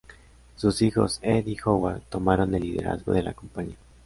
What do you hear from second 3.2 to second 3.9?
la compañía.